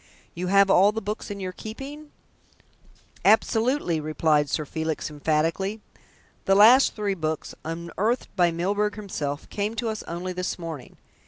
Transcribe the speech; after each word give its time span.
"You 0.33 0.47
have 0.47 0.71
all 0.71 0.91
the 0.91 0.99
books 0.99 1.29
in 1.29 1.39
your 1.39 1.51
keeping?" 1.51 2.11
"Absolutely," 3.23 3.99
replied 3.99 4.49
Sir 4.49 4.65
Felix 4.65 5.11
emphatically. 5.11 5.79
"The 6.45 6.55
last 6.55 6.95
three 6.95 7.13
books, 7.13 7.53
unearthed 7.63 8.35
by 8.35 8.49
Mr. 8.49 8.55
Milburgh 8.55 8.95
himself, 8.95 9.47
came 9.51 9.75
to 9.75 9.89
us 9.89 10.01
only 10.07 10.33
this 10.33 10.57
morning. 10.57 10.97